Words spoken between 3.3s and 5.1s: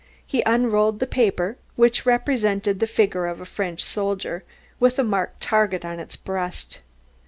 a French soldier with a